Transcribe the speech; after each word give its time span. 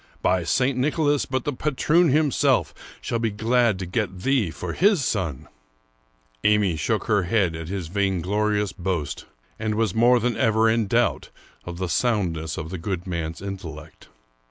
^ 0.19 0.21
By 0.23 0.43
St. 0.43 0.75
Nicholas, 0.75 1.27
but 1.27 1.43
the 1.43 1.53
patroon 1.53 2.09
himself 2.09 2.73
shall 3.01 3.19
be 3.19 3.29
glad 3.29 3.77
to 3.77 3.85
get 3.85 4.21
thee 4.21 4.49
for 4.49 4.73
his 4.73 5.05
son!" 5.05 5.47
Amy 6.43 6.75
shook 6.75 7.03
her 7.03 7.25
head 7.25 7.55
at 7.55 7.67
his 7.67 7.87
vainglorious 7.87 8.71
boast, 8.71 9.25
and 9.59 9.75
was 9.75 9.93
more 9.93 10.19
than 10.19 10.35
ever 10.35 10.67
in 10.67 10.87
doubt 10.87 11.29
of 11.65 11.77
the 11.77 11.87
soundness 11.87 12.57
of 12.57 12.71
the 12.71 12.79
good 12.79 13.05
man's 13.05 13.43
intellect. 13.43 14.07